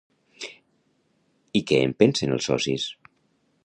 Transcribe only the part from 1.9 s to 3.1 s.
en pensen els socis?